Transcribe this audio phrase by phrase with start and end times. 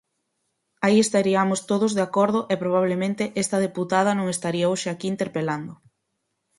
[0.85, 5.73] Aí estariamos todos de acordo e probablemente esta deputada non estaría hoxe aquí interpelando.